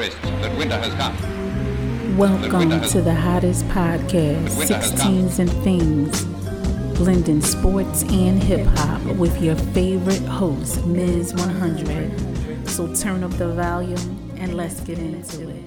[0.00, 2.16] Chris, that winter has come.
[2.16, 6.24] Welcome to the hottest podcast, 16s and Things,
[6.96, 12.66] blending sports and hip hop with your favorite host, Miz 100.
[12.66, 15.64] So turn up the volume and let's get into it.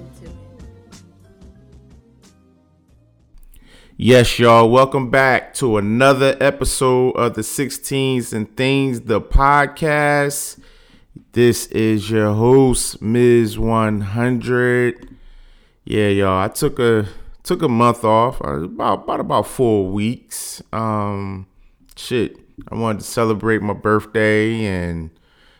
[3.97, 4.67] Yes, y'all.
[4.67, 10.57] Welcome back to another episode of the 16s and Things, the podcast.
[11.15, 15.15] This is your host, Miz 100.
[15.85, 16.43] Yeah, y'all.
[16.43, 17.07] I took a
[17.43, 20.63] took a month off, uh, about about about four weeks.
[20.71, 21.45] Um,
[21.95, 22.37] shit.
[22.71, 25.11] I wanted to celebrate my birthday, and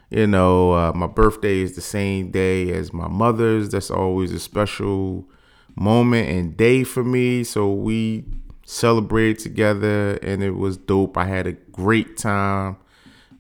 [0.10, 3.70] you know, uh, my birthday is the same day as my mother's.
[3.70, 5.28] That's always a special
[5.76, 7.44] moment and day for me.
[7.44, 8.26] So we
[8.66, 11.18] celebrated together and it was dope.
[11.18, 12.78] I had a great time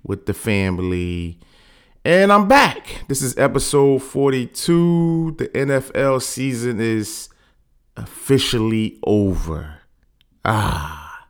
[0.03, 1.39] with the family.
[2.05, 3.05] And I'm back.
[3.07, 5.35] This is episode 42.
[5.37, 7.29] The NFL season is
[7.95, 9.77] officially over.
[10.43, 11.29] Ah.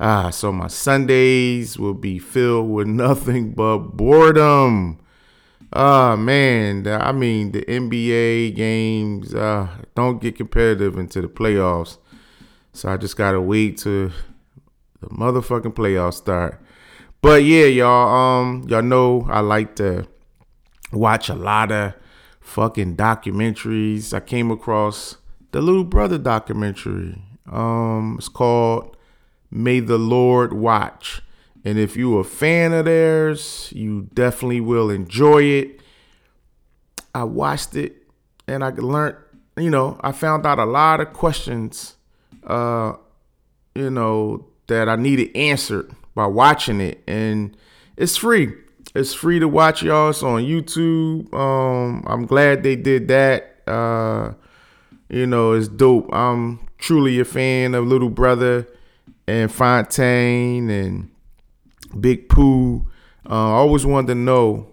[0.00, 5.00] Ah, so my Sundays will be filled with nothing but boredom.
[5.70, 6.86] Ah, man.
[6.88, 11.98] I mean, the NBA games uh, don't get competitive into the playoffs.
[12.72, 14.10] So I just got to wait to
[15.02, 16.63] the motherfucking playoffs start.
[17.24, 20.06] But yeah, y'all, um, y'all know I like to
[20.92, 21.94] watch a lot of
[22.42, 24.12] fucking documentaries.
[24.12, 25.16] I came across
[25.52, 27.18] the Little Brother documentary.
[27.50, 28.98] Um, it's called
[29.50, 31.22] May the Lord Watch.
[31.64, 35.80] And if you're a fan of theirs, you definitely will enjoy it.
[37.14, 38.02] I watched it
[38.46, 39.16] and I learned,
[39.56, 41.96] you know, I found out a lot of questions,
[42.46, 42.96] uh,
[43.74, 47.56] you know, that I needed answered by watching it, and
[47.96, 48.52] it's free.
[48.94, 50.10] It's free to watch, y'all.
[50.10, 51.32] It's on YouTube.
[51.34, 53.56] Um, I'm glad they did that.
[53.66, 54.34] Uh,
[55.08, 56.08] you know, it's dope.
[56.12, 58.68] I'm truly a fan of Little Brother
[59.26, 61.10] and Phonte and
[61.98, 62.86] Big Pooh.
[63.28, 64.68] Uh, I always wanted to know,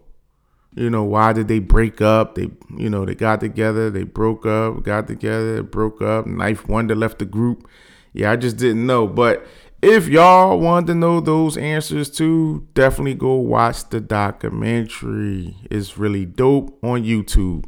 [0.75, 2.35] you know, why did they break up?
[2.35, 6.25] They, you know, they got together, they broke up, got together, broke up.
[6.25, 7.67] 9th Wonder left the group.
[8.13, 9.47] Yeah, I just didn't know, but
[9.81, 15.55] if y'all want to know those answers too, definitely go watch the documentary.
[15.71, 17.65] It's really dope on YouTube.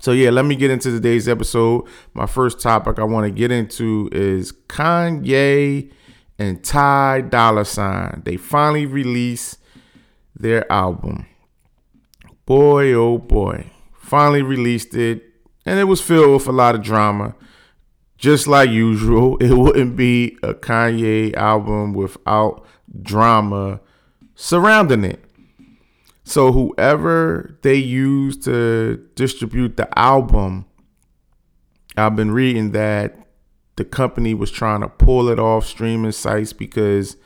[0.00, 1.86] So yeah, let me get into today's episode.
[2.14, 5.92] My first topic I want to get into is Kanye
[6.38, 8.22] and Ty Dolla Sign.
[8.24, 9.58] They finally released
[10.34, 11.26] their album.
[12.46, 13.70] Boy, oh boy.
[13.96, 15.22] Finally released it.
[15.64, 17.34] And it was filled with a lot of drama
[18.22, 22.64] just like usual, it wouldn't be a Kanye album without
[23.02, 23.80] drama
[24.34, 25.22] surrounding it.
[26.24, 30.66] So whoever they use to distribute the album,
[31.96, 33.16] I've been reading that
[33.74, 37.16] the company was trying to pull it off streaming sites because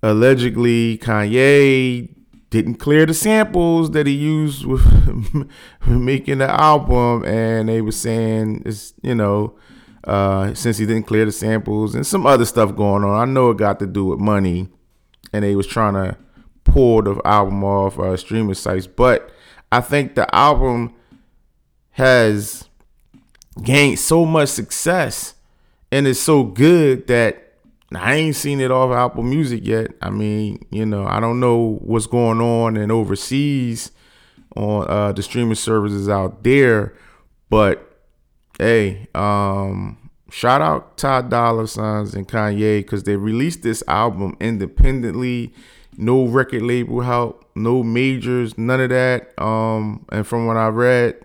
[0.00, 2.14] allegedly Kanye
[2.52, 4.84] didn't clear the samples that he used with
[5.86, 9.58] making the album and they were saying it's you know
[10.04, 13.28] uh, since he didn't clear the samples and some other stuff going on.
[13.28, 14.68] I know it got to do with money,
[15.32, 16.16] and they was trying to
[16.64, 18.86] pull the album off uh, streaming sites.
[18.86, 19.30] But
[19.70, 20.94] I think the album
[21.92, 22.68] has
[23.62, 25.34] gained so much success
[25.92, 27.41] and it's so good that
[27.96, 29.92] I ain't seen it off of Apple Music yet.
[30.00, 33.90] I mean, you know, I don't know what's going on in overseas
[34.56, 36.94] on uh, the streaming services out there,
[37.50, 38.00] but
[38.58, 45.52] hey, um, shout out Ty Dolla Signs and Kanye because they released this album independently,
[45.96, 49.38] no record label help, no majors, none of that.
[49.40, 51.24] Um, and from what I read,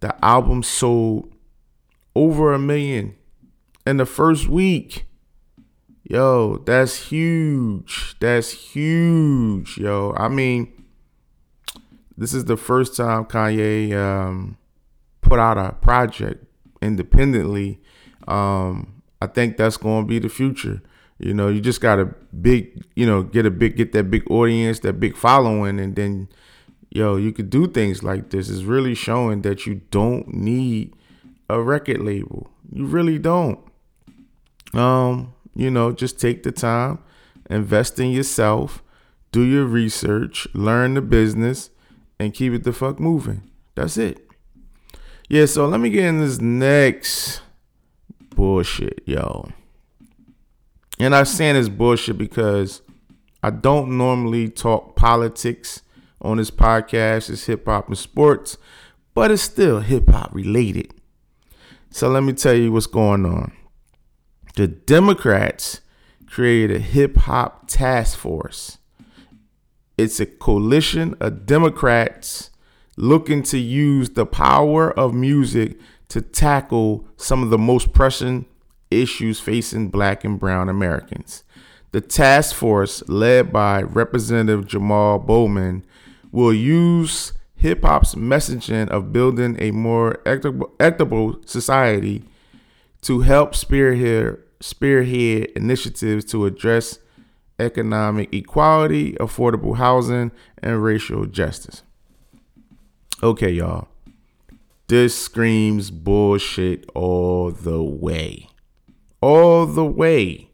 [0.00, 1.32] the album sold
[2.14, 3.15] over a million
[3.86, 5.06] in the first week.
[6.02, 8.16] Yo, that's huge.
[8.20, 10.14] That's huge, yo.
[10.16, 10.84] I mean,
[12.16, 14.56] this is the first time Kanye um,
[15.20, 16.44] put out a project
[16.80, 17.80] independently,
[18.28, 20.82] um, I think that's going to be the future.
[21.18, 24.30] You know, you just got to big, you know, get a big, get that big
[24.30, 26.28] audience, that big following, and then,
[26.90, 28.50] yo, you could do things like this.
[28.50, 30.94] It's really showing that you don't need
[31.48, 32.50] a record label.
[32.70, 33.58] You really don't.
[34.74, 36.98] Um, you know, just take the time,
[37.48, 38.82] invest in yourself,
[39.32, 41.70] do your research, learn the business,
[42.18, 43.50] and keep it the fuck moving.
[43.74, 44.26] That's it.
[45.28, 47.40] Yeah, so let me get in this next
[48.34, 49.48] bullshit, yo.
[50.98, 52.82] And I'm saying this bullshit because
[53.42, 55.82] I don't normally talk politics
[56.20, 58.56] on this podcast It's hip hop and sports,
[59.14, 60.92] but it's still hip hop related.
[61.90, 63.52] So let me tell you what's going on.
[64.56, 65.82] The Democrats
[66.26, 68.78] created a hip hop task force.
[69.98, 72.48] It's a coalition of Democrats
[72.96, 78.46] looking to use the power of music to tackle some of the most pressing
[78.90, 81.44] issues facing black and brown Americans.
[81.92, 85.84] The task force, led by Representative Jamal Bowman,
[86.32, 92.22] will use hip hop's messaging of building a more equitable society
[93.02, 96.98] to help spearhead, spearhead initiatives to address
[97.58, 100.30] economic equality, affordable housing,
[100.62, 101.82] and racial justice.
[103.22, 103.88] Okay, y'all.
[104.88, 108.48] This screams bullshit all the way.
[109.20, 110.50] All the way.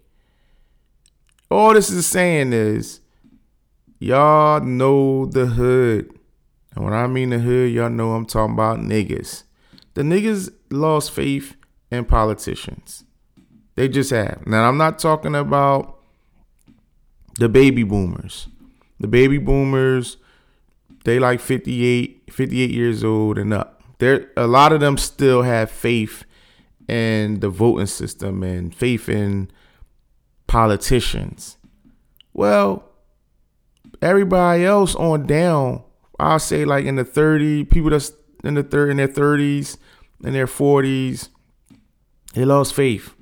[1.50, 3.00] All this is saying is
[3.98, 6.10] y'all know the hood.
[6.74, 9.42] And when I mean the hood, y'all know I'm talking about niggas.
[9.94, 11.54] The niggas lost faith
[11.90, 13.04] in politicians.
[13.74, 14.46] They just have.
[14.46, 15.98] Now, I'm not talking about
[17.38, 18.48] the baby boomers.
[19.00, 20.18] The baby boomers
[21.04, 23.82] they like 58, 58 years old and up.
[23.98, 26.24] There a lot of them still have faith
[26.88, 29.50] in the voting system and faith in
[30.46, 31.56] politicians.
[32.32, 32.84] Well,
[34.00, 35.82] everybody else on down,
[36.18, 38.12] I'll say like in the 30, people that's
[38.44, 39.76] in the third in their 30s,
[40.24, 41.28] in their 40s,
[42.34, 43.14] they lost faith.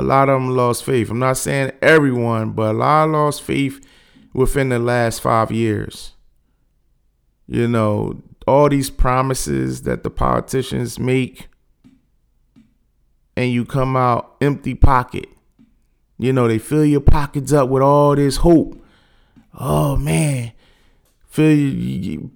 [0.00, 1.10] A lot of them lost faith.
[1.10, 3.86] I'm not saying everyone, but a lot lost faith
[4.32, 6.14] within the last five years.
[7.46, 11.48] You know, all these promises that the politicians make,
[13.36, 15.28] and you come out empty pocket.
[16.16, 18.82] You know, they fill your pockets up with all this hope.
[19.52, 20.52] Oh man,
[21.38, 22.30] you,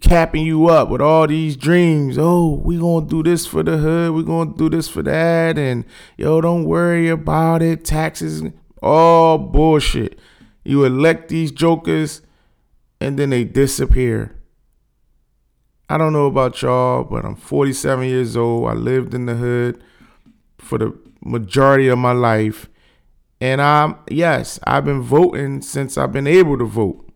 [0.00, 2.16] capping you up with all these dreams.
[2.18, 4.12] Oh, we gonna do this for the hood.
[4.12, 5.84] We gonna do this for that, and
[6.16, 7.84] yo, don't worry about it.
[7.84, 8.42] Taxes,
[8.82, 10.18] all bullshit.
[10.64, 12.22] You elect these jokers
[13.00, 14.34] and then they disappear.
[15.88, 18.68] I don't know about y'all, but I'm 47 years old.
[18.68, 19.82] I lived in the hood
[20.58, 22.68] for the majority of my life.
[23.40, 27.12] And I'm, yes, I've been voting since I've been able to vote.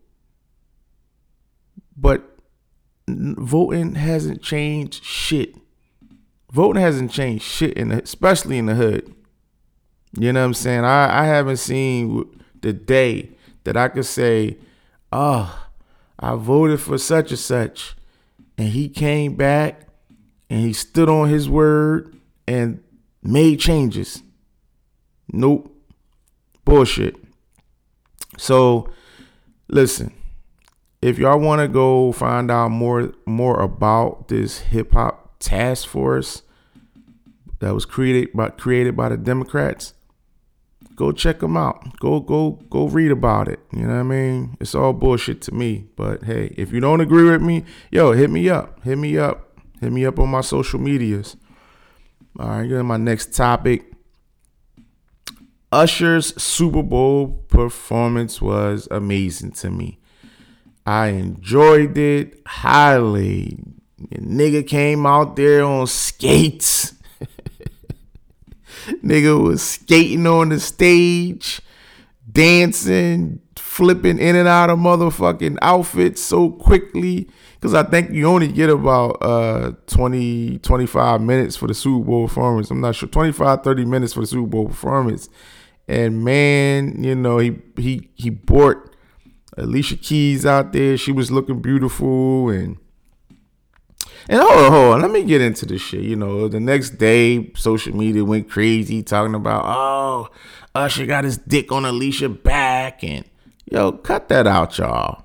[1.99, 2.37] But
[3.07, 5.55] voting hasn't changed shit.
[6.51, 9.13] Voting hasn't changed shit, in the, especially in the hood.
[10.17, 10.85] You know what I'm saying?
[10.85, 13.31] I, I haven't seen the day
[13.63, 14.57] that I could say,
[15.11, 15.67] oh,
[16.17, 17.95] I voted for such and such.
[18.57, 19.87] And he came back
[20.49, 22.15] and he stood on his word
[22.47, 22.83] and
[23.21, 24.23] made changes.
[25.31, 25.75] Nope.
[26.65, 27.15] Bullshit.
[28.37, 28.89] So
[29.67, 30.13] listen,
[31.01, 36.43] if y'all want to go find out more more about this hip hop task force
[37.59, 39.93] that was created by created by the Democrats,
[40.95, 41.97] go check them out.
[41.99, 43.59] Go go go read about it.
[43.71, 44.57] You know what I mean?
[44.59, 45.85] It's all bullshit to me.
[45.95, 48.83] But hey, if you don't agree with me, yo, hit me up.
[48.83, 49.57] Hit me up.
[49.79, 51.37] Hit me up on my social medias.
[52.37, 53.85] All right, get my next topic.
[55.71, 59.99] Usher's Super Bowl performance was amazing to me.
[60.89, 63.59] I enjoyed it highly.
[64.11, 66.95] nigga came out there on skates.
[69.03, 71.61] Nigga was skating on the stage,
[72.31, 77.29] dancing, flipping in and out of motherfucking outfits so quickly.
[77.61, 82.27] Cause I think you only get about uh 20, 25 minutes for the Super Bowl
[82.27, 82.71] performance.
[82.71, 85.29] I'm not sure, 25, 30 minutes for the Super Bowl performance.
[85.87, 88.88] And man, you know, he he he brought
[89.59, 90.97] Alicia Keys out there.
[90.97, 92.77] She was looking beautiful and
[94.29, 96.03] and hold on, hold on, let me get into this shit.
[96.03, 100.29] You know, the next day, social media went crazy talking about, oh,
[100.75, 103.03] Usher got his dick on Alicia back.
[103.03, 103.25] And
[103.65, 105.23] yo, cut that out, y'all.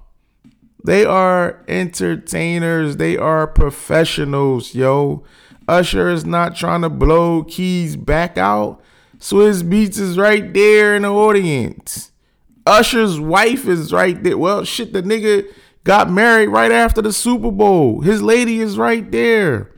[0.83, 5.23] They are entertainers, they are professionals, yo.
[5.69, 8.83] Usher is not trying to blow Keys back out.
[9.19, 12.13] Swizz Beatz is right there in the audience.
[12.67, 14.39] Usher's wife is right there.
[14.39, 15.47] Well, shit, the nigga
[15.85, 18.01] got married right after the Super Bowl.
[18.01, 19.71] His lady is right there.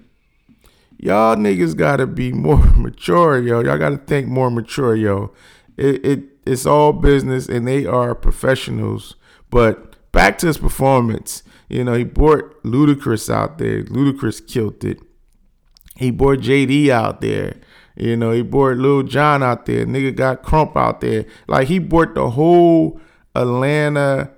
[0.99, 3.61] Y'all niggas gotta be more mature, yo.
[3.61, 5.33] Y'all gotta think more mature, yo.
[5.76, 9.16] It, it it's all business and they are professionals.
[9.50, 13.83] But back to his performance, you know, he brought Ludacris out there.
[13.85, 15.00] Ludacris killed it.
[15.97, 17.57] He brought JD out there.
[17.97, 19.87] You know, he brought Lil Jon out there.
[19.87, 21.25] Nigga got Crump out there.
[21.49, 23.00] Like he brought the whole
[23.35, 24.31] Atlanta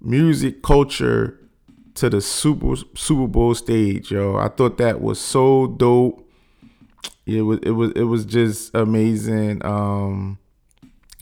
[0.00, 1.38] music culture
[1.94, 4.36] to the Super Super Bowl stage, yo.
[4.36, 6.28] I thought that was so dope.
[7.24, 9.64] It was it was it was just amazing.
[9.64, 10.38] Um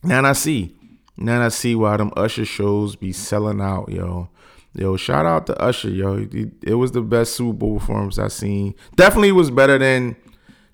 [0.03, 0.75] now I see.
[1.17, 4.31] Now I see why them Usher shows be selling out, yo.
[4.75, 6.27] Yo, shout out to Usher, yo.
[6.63, 8.75] It was the best Super Bowl performance I seen.
[8.97, 10.17] Definitely was better than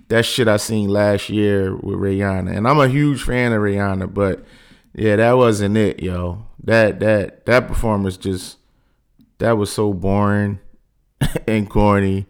[0.08, 2.56] that shit I seen last year with Rihanna.
[2.56, 4.44] And I'm a huge fan of Rihanna, but
[4.94, 6.46] yeah, that wasn't it, yo.
[6.64, 8.58] That that that performance just
[9.38, 10.58] that was so boring
[11.46, 12.26] and corny.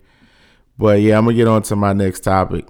[0.76, 2.66] But yeah, I'm gonna get on to my next topic.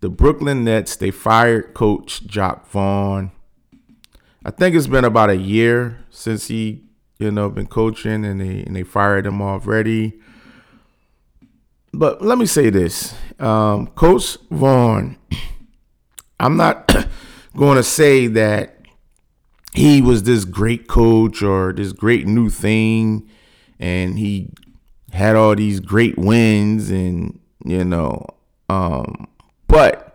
[0.00, 3.32] The Brooklyn Nets, they fired coach Jacque Vaughn.
[4.44, 6.84] I think it's been about a year since he,
[7.18, 10.18] you know, been coaching and they and they fired him already.
[11.92, 13.14] But let me say this.
[13.40, 15.16] Um, coach Vaughn,
[16.40, 16.94] I'm not
[17.56, 18.76] going to say that
[19.72, 23.28] he was this great coach or this great new thing
[23.78, 24.50] and he
[25.12, 28.24] had all these great wins and you know
[28.68, 29.28] um
[29.66, 30.10] but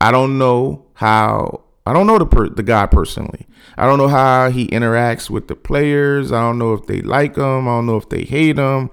[0.00, 3.46] I don't know how I don't know the per, the guy personally.
[3.76, 6.30] I don't know how he interacts with the players.
[6.30, 7.68] I don't know if they like him.
[7.68, 8.90] I don't know if they hate him.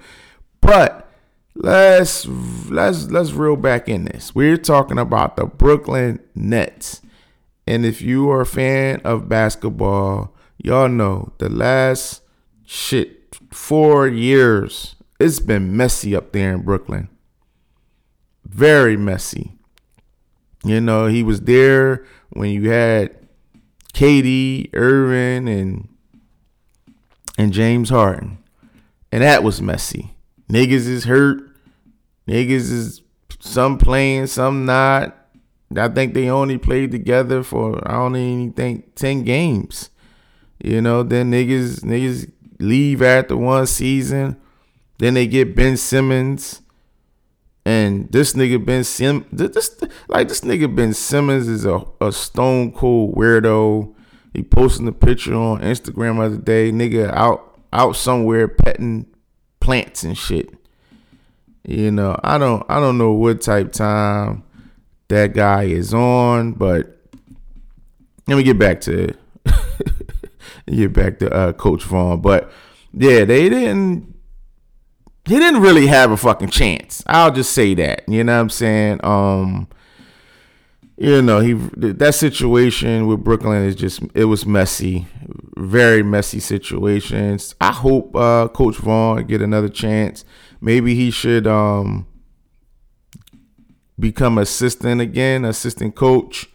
[0.61, 1.06] But
[1.57, 4.33] let's let's let's reel back in this.
[4.33, 7.01] We're talking about the Brooklyn Nets.
[7.65, 12.21] And if you are a fan of basketball, y'all know the last
[12.65, 17.09] shit four years, it's been messy up there in Brooklyn.
[18.45, 19.53] Very messy.
[20.63, 23.15] You know, he was there when you had
[23.93, 25.87] KD Irving, and
[27.37, 28.37] and James Harden.
[29.11, 30.11] And that was messy.
[30.51, 31.46] Niggas is hurt.
[32.27, 33.01] Niggas is
[33.39, 35.15] some playing, some not.
[35.75, 39.89] I think they only played together for I don't even think ten games.
[40.63, 44.37] You know, then niggas niggas leave after one season.
[44.97, 46.61] Then they get Ben Simmons.
[47.65, 52.71] And this nigga Ben Sim this like this nigga Ben Simmons is a, a stone
[52.71, 53.93] cold weirdo.
[54.33, 59.05] He posting a picture on Instagram the other day, nigga out out somewhere petting
[59.59, 60.53] plants and shit.
[61.67, 64.43] You know, I don't I don't know what type time
[65.09, 66.53] that guy is on.
[66.53, 66.97] But
[68.25, 69.13] let me get back to
[70.67, 72.21] get back to uh, Coach Vaughn.
[72.21, 72.49] But
[72.93, 74.15] yeah, they didn't.
[75.25, 77.03] He didn't really have a fucking chance.
[77.05, 78.07] I'll just say that.
[78.07, 79.01] You know what I'm saying?
[79.03, 79.67] Um,
[80.95, 85.05] you know, he that situation with Brooklyn is just it was messy,
[85.57, 87.55] very messy situations.
[87.59, 90.23] I hope uh, Coach Vaughn get another chance.
[90.61, 92.07] Maybe he should um
[93.99, 96.49] become assistant again, assistant coach,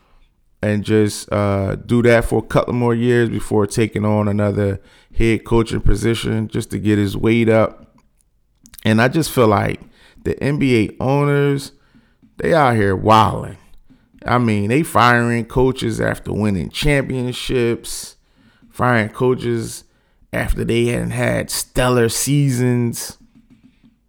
[0.62, 4.80] and just uh, do that for a couple more years before taking on another
[5.16, 7.96] head coaching position just to get his weight up.
[8.84, 9.80] And I just feel like
[10.24, 11.72] the NBA owners,
[12.36, 13.58] they out here wilding.
[14.24, 18.16] I mean, they firing coaches after winning championships,
[18.70, 19.82] firing coaches
[20.32, 23.18] after they hadn't had stellar seasons.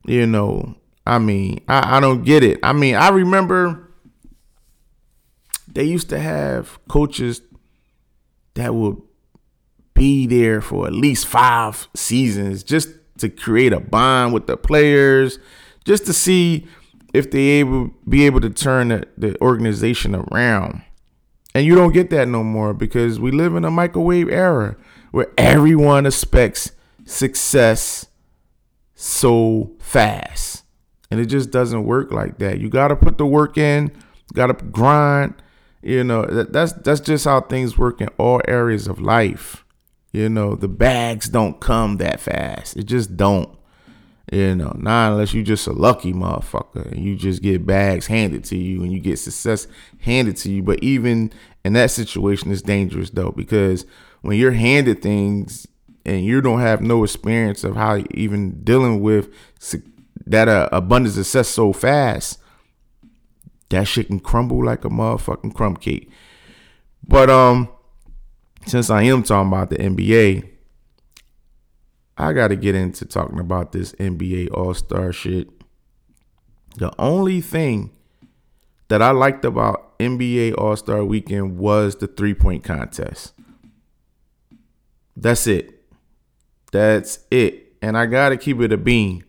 [0.05, 2.59] You know, I mean, I, I don't get it.
[2.63, 3.89] I mean, I remember
[5.67, 7.41] they used to have coaches
[8.55, 9.01] that would
[9.93, 15.39] be there for at least five seasons just to create a bond with the players,
[15.85, 16.67] just to see
[17.13, 20.81] if they able be able to turn the, the organization around.
[21.55, 24.75] And you don't get that no more because we live in a microwave era
[25.11, 26.71] where everyone expects
[27.05, 28.07] success
[28.95, 30.63] so fast.
[31.11, 32.59] And it just doesn't work like that.
[32.59, 33.91] You got to put the work in,
[34.33, 35.35] got to grind.
[35.81, 39.65] You know, that, that's that's just how things work in all areas of life.
[40.11, 42.77] You know, the bags don't come that fast.
[42.77, 43.49] It just don't.
[44.31, 48.45] You know, not unless you just a lucky motherfucker and you just get bags handed
[48.45, 49.67] to you and you get success
[49.99, 50.63] handed to you.
[50.63, 51.33] But even
[51.65, 53.85] in that situation, it's dangerous though because
[54.21, 55.67] when you're handed things
[56.05, 59.33] and you don't have no experience of how even dealing with
[60.25, 62.39] that uh, abundance of success so fast,
[63.69, 66.09] that shit can crumble like a motherfucking crumb cake.
[67.07, 67.69] But um,
[68.65, 70.49] since I am talking about the NBA,
[72.17, 75.49] I got to get into talking about this NBA All Star shit.
[76.77, 77.91] The only thing
[78.87, 83.33] that I liked about NBA All Star Weekend was the three point contest.
[85.15, 85.72] That's it.
[86.73, 87.75] That's it.
[87.81, 89.23] And I got to keep it a bean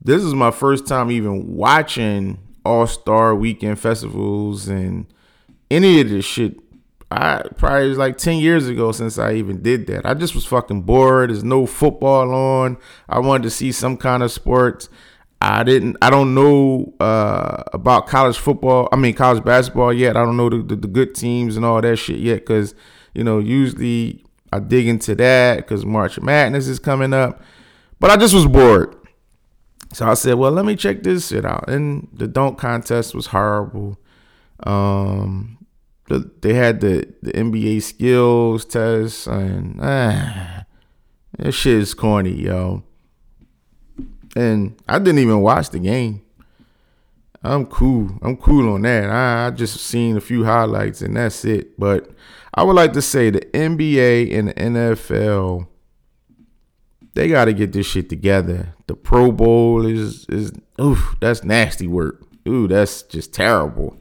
[0.00, 5.06] this is my first time even watching All Star Weekend festivals and
[5.70, 6.58] any of this shit
[7.10, 10.04] I probably was like 10 years ago since I even did that.
[10.04, 11.30] I just was fucking bored.
[11.30, 12.76] There's no football on.
[13.08, 14.90] I wanted to see some kind of sports.
[15.40, 18.88] I didn't I don't know uh, about college football.
[18.92, 20.16] I mean college basketball yet.
[20.16, 22.74] I don't know the, the, the good teams and all that shit yet cuz
[23.14, 27.42] you know, usually I dig into that cuz March Madness is coming up.
[28.00, 28.94] But I just was bored.
[29.92, 33.26] So I said, "Well, let me check this shit out." And the dunk contest was
[33.26, 33.98] horrible.
[34.64, 35.58] Um
[36.08, 40.64] the, they had the, the NBA skills test and ah,
[41.38, 42.82] that shit is corny, yo.
[44.34, 46.22] And I didn't even watch the game.
[47.42, 48.18] I'm cool.
[48.22, 49.10] I'm cool on that.
[49.10, 51.78] I, I just seen a few highlights and that's it.
[51.78, 52.10] But
[52.54, 55.68] I would like to say the NBA and the NFL,
[57.14, 58.74] they got to get this shit together.
[58.86, 62.22] The Pro Bowl is is oof, that's nasty work.
[62.46, 63.98] Ooh, that's just terrible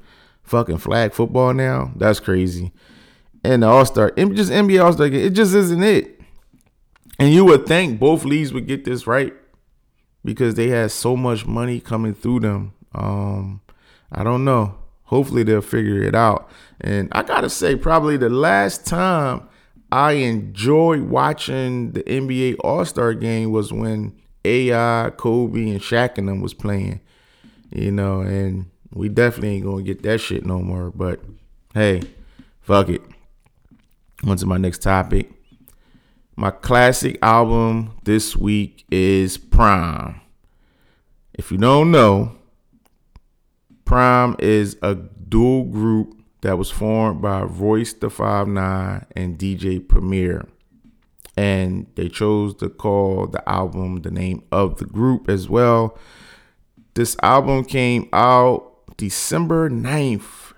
[0.48, 1.92] fucking flag football now.
[1.96, 2.72] That's crazy.
[3.44, 6.20] And the All Star, just NBA All Star, it just isn't it.
[7.20, 9.34] And you would think both leagues would get this right
[10.24, 12.74] because they had so much money coming through them.
[12.98, 13.62] Um,
[14.12, 14.78] I don't know.
[15.04, 16.50] Hopefully they'll figure it out.
[16.82, 19.48] And I gotta say, probably the last time
[19.92, 26.28] I enjoyed watching the NBA All Star game was when AI, Kobe, and Shaq and
[26.28, 27.00] them was playing.
[27.72, 30.92] You know, and we definitely ain't gonna get that shit no more.
[30.92, 31.22] But
[31.74, 32.02] hey,
[32.62, 33.02] fuck it.
[34.26, 35.32] On to my next topic.
[36.36, 40.20] My classic album this week is PRhyme.
[41.34, 42.37] If you don't know,
[43.88, 49.80] PRhyme is a dual group that was formed by Royce the Five Nine and DJ
[49.88, 50.46] Premier.
[51.38, 55.98] And they chose to call the album the name of the group as well.
[56.96, 60.54] This album came out December 9th,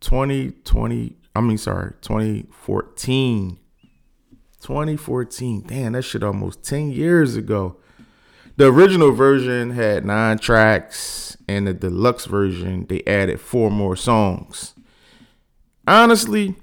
[0.00, 1.16] 2020.
[1.34, 3.58] I mean, sorry, 2014.
[4.60, 5.64] 2014.
[5.66, 7.78] Damn, that shit almost 10 years ago.
[8.56, 14.74] The original version had nine tracks, and the deluxe version, they added four more songs.
[15.86, 16.54] Honestly,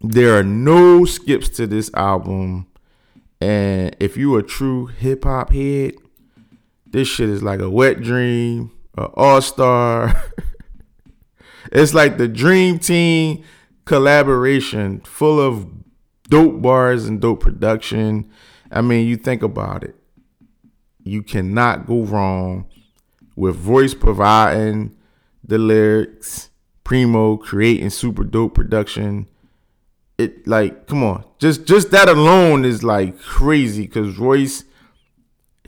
[0.00, 2.66] there are no skips to this album.
[3.40, 5.94] And if you a true hip hop head,
[6.86, 10.24] this shit is like a wet dream an all star.
[11.72, 13.44] it's like the dream team
[13.84, 15.68] collaboration full of
[16.24, 18.30] dope bars and dope production.
[18.70, 19.94] I mean, you think about it.
[21.06, 22.66] You cannot go wrong
[23.36, 24.96] with Royce providing
[25.44, 26.50] the lyrics,
[26.82, 29.28] Primo creating super dope production.
[30.18, 34.64] It like, come on, just just that alone is like crazy because Royce,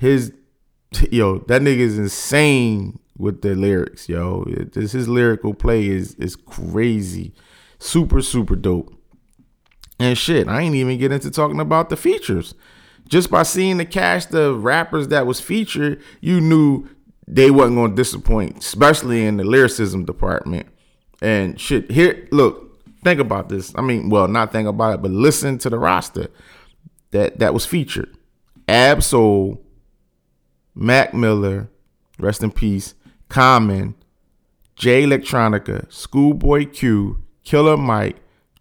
[0.00, 0.32] his
[1.10, 4.44] yo, that nigga is insane with the lyrics, yo.
[4.72, 7.32] This his lyrical play is is crazy,
[7.78, 8.92] super super dope.
[10.00, 12.54] And shit, I ain't even get into talking about the features.
[13.08, 16.86] Just by seeing the cast of rappers that was featured, you knew
[17.26, 20.68] they wasn't gonna disappoint, especially in the lyricism department.
[21.20, 23.72] And shit, here, look, think about this.
[23.76, 26.28] I mean, well, not think about it, but listen to the roster
[27.10, 28.14] that that was featured.
[28.68, 29.64] Ab-Soul,
[30.74, 31.70] Mac Miller,
[32.18, 32.94] rest in peace,
[33.28, 33.94] Common,
[34.76, 38.16] Jay Electronica, Schoolboy Q, Killer Mike,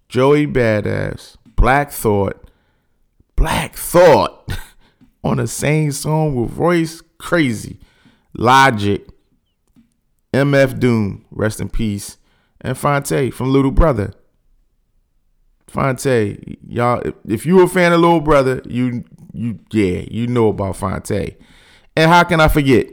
[0.10, 2.50] Joey Badass, Black Thought,
[3.38, 4.52] Black Thought
[5.24, 7.80] on the same song with Royce Crazy,
[8.34, 9.08] Logic,
[10.34, 12.18] MF Doom, rest in peace,
[12.60, 14.14] and Phonte from Little Brother.
[15.68, 20.76] Phonte, y'all, if you a fan of Little Brother, you you yeah, you know about
[20.76, 21.38] Phonte.
[21.96, 22.88] And how can I forget?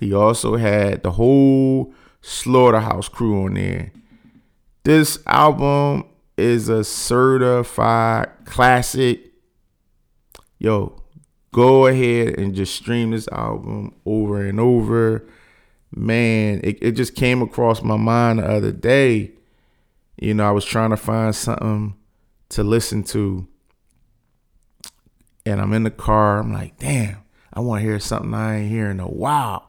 [0.00, 3.92] He also had the whole Slaughterhouse crew on there.
[4.84, 6.04] This album
[6.38, 9.27] is a certified classic.
[10.58, 11.02] Yo,
[11.52, 15.26] go ahead and just stream this album over and over.
[15.94, 19.32] Man, it, it just came across my mind the other day.
[20.20, 21.94] You know, I was trying to find something
[22.50, 23.46] to listen to.
[25.46, 26.40] And I'm in the car.
[26.40, 27.18] I'm like, damn,
[27.52, 29.68] I want to hear something I ain't hearing in a while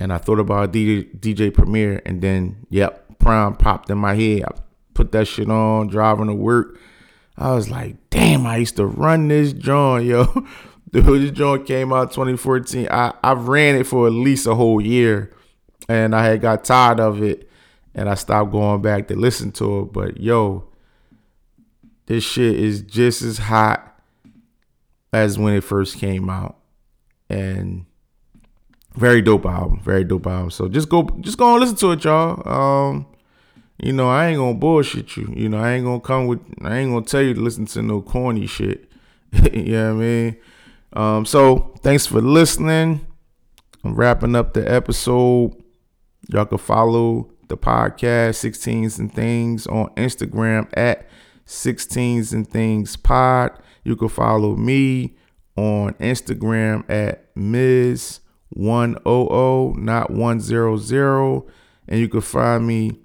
[0.00, 4.44] and I thought about DJ, DJ Premier, and then yep, PRhyme popped in my head.
[4.44, 4.52] I
[4.94, 6.78] put that shit on, driving to work.
[7.38, 10.24] I was like, damn, I used to run this joint, yo.
[10.90, 12.88] Dude, this joint came out 2014.
[12.90, 15.32] I, I ran it for at least a whole year,
[15.88, 17.48] and I had got tired of it,
[17.94, 19.92] and I stopped going back to listen to it.
[19.92, 20.64] But yo,
[22.06, 24.00] this shit is just as hot
[25.12, 26.56] as when it first came out,
[27.28, 27.84] and
[28.96, 29.80] very dope album.
[29.80, 30.50] Very dope album.
[30.50, 32.48] So just go just go and listen to it, y'all.
[32.48, 33.06] Um
[33.78, 35.32] you know, I ain't gonna bullshit you.
[35.34, 37.82] You know, I ain't gonna come with, I ain't gonna tell you to listen to
[37.82, 38.90] no corny shit.
[39.52, 40.36] you know what I mean?
[40.92, 43.06] Um, so thanks for listening.
[43.84, 45.62] I'm wrapping up the episode.
[46.28, 51.08] Y'all can follow the podcast 16s and things on Instagram at
[51.46, 53.52] 16s and things pod.
[53.84, 55.16] You can follow me
[55.56, 61.42] on Instagram at Miz 100, not 100.
[61.90, 62.98] And you can find me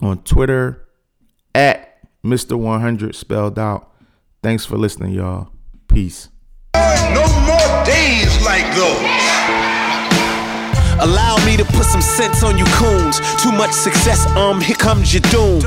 [0.00, 0.88] on Twitter
[1.54, 2.58] at Mr.
[2.58, 3.92] 100 spelled out.
[4.42, 5.50] Thanks for listening, y'all.
[5.88, 6.28] Peace.
[6.74, 9.58] No more days like those.
[11.00, 13.20] Allow me to put some sense on you coons.
[13.40, 15.60] Too much success, um, here comes your doom.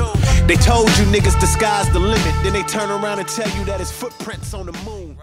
[0.46, 3.64] They told you niggas the sky's the limit, then they turn around and tell you
[3.64, 5.16] that it's footprints on the moon.